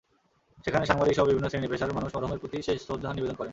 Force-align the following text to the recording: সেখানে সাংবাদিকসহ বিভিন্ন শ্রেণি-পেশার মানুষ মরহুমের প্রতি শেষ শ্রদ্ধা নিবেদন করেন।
সেখানে 0.65 0.85
সাংবাদিকসহ 0.85 1.25
বিভিন্ন 1.25 1.47
শ্রেণি-পেশার 1.49 1.95
মানুষ 1.97 2.09
মরহুমের 2.15 2.39
প্রতি 2.39 2.57
শেষ 2.61 2.77
শ্রদ্ধা 2.85 3.09
নিবেদন 3.13 3.35
করেন। 3.35 3.49